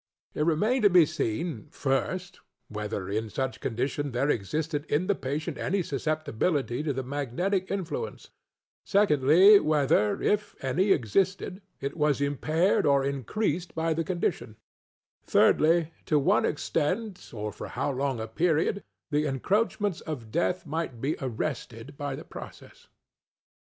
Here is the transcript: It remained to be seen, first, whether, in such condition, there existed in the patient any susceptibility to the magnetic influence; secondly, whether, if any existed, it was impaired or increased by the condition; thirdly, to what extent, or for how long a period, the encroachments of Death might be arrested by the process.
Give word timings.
It 0.33 0.45
remained 0.47 0.81
to 0.81 0.89
be 0.89 1.05
seen, 1.05 1.67
first, 1.69 2.39
whether, 2.69 3.07
in 3.07 3.29
such 3.29 3.59
condition, 3.59 4.13
there 4.13 4.31
existed 4.31 4.83
in 4.89 5.05
the 5.05 5.13
patient 5.13 5.59
any 5.59 5.83
susceptibility 5.83 6.81
to 6.81 6.91
the 6.91 7.03
magnetic 7.03 7.69
influence; 7.69 8.31
secondly, 8.83 9.59
whether, 9.59 10.19
if 10.19 10.55
any 10.65 10.91
existed, 10.91 11.61
it 11.79 11.95
was 11.95 12.19
impaired 12.19 12.87
or 12.87 13.05
increased 13.05 13.75
by 13.75 13.93
the 13.93 14.03
condition; 14.03 14.55
thirdly, 15.23 15.93
to 16.07 16.17
what 16.17 16.45
extent, 16.47 17.29
or 17.31 17.51
for 17.51 17.67
how 17.67 17.91
long 17.91 18.19
a 18.19 18.25
period, 18.27 18.83
the 19.11 19.27
encroachments 19.27 20.01
of 20.01 20.31
Death 20.31 20.65
might 20.65 20.99
be 20.99 21.15
arrested 21.21 21.95
by 21.95 22.15
the 22.15 22.25
process. 22.25 22.87